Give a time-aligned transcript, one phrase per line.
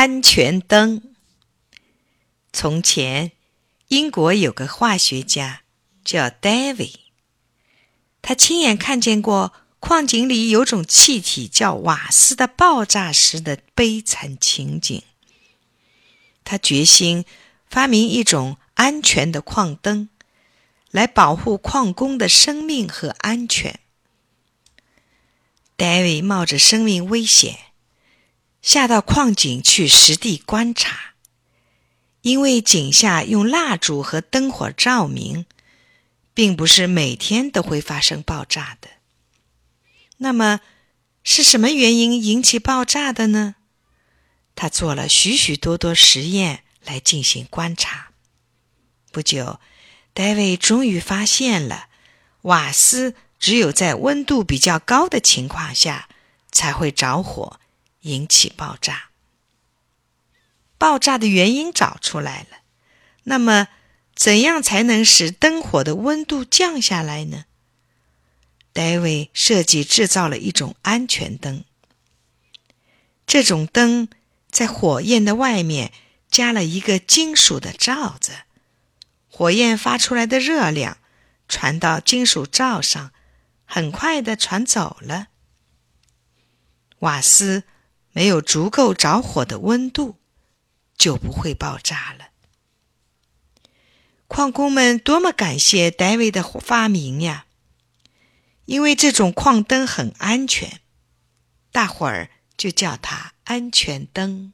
[0.00, 1.02] 安全灯。
[2.52, 3.32] 从前，
[3.88, 5.62] 英国有个化学家
[6.04, 6.94] 叫 David，
[8.22, 15.02] 他亲眼看见过矿井里有种气体叫瓦斯的爆炸时的悲惨情景。
[16.44, 17.24] 他决心
[17.68, 20.08] 发明一种安全的矿灯，
[20.92, 23.80] 来保护矿工的生命和安全。
[25.76, 27.67] David 冒着生命危险。
[28.68, 31.14] 下到矿井去实地观察，
[32.20, 35.46] 因为井下用蜡烛和灯火照明，
[36.34, 38.90] 并不是每天都会发生爆炸的。
[40.18, 40.60] 那么，
[41.24, 43.54] 是什么原因引起爆炸的呢？
[44.54, 48.10] 他做了许许多多实验来进行观察。
[49.10, 49.60] 不久，
[50.12, 51.88] 戴维终于发现了，
[52.42, 56.10] 瓦斯只有在温度比较高的情况下
[56.52, 57.58] 才会着火。
[58.02, 59.10] 引起爆炸，
[60.78, 62.58] 爆炸的原因找出来了。
[63.24, 63.68] 那么，
[64.14, 67.46] 怎样才能使灯火的温度降下来呢？
[68.72, 71.64] 戴维设计制造了一种安全灯。
[73.26, 74.08] 这种灯
[74.50, 75.92] 在火焰的外面
[76.30, 78.32] 加了一个金属的罩子，
[79.28, 80.98] 火焰发出来的热量
[81.48, 83.12] 传到金属罩上，
[83.66, 85.26] 很快的传走了。
[87.00, 87.64] 瓦斯。
[88.18, 90.16] 没有足够着火的温度，
[90.96, 92.30] 就不会爆炸了。
[94.26, 97.46] 矿工们多么感谢戴维的发明呀！
[98.64, 100.80] 因为这种矿灯很安全，
[101.70, 104.52] 大伙儿就叫它安全灯。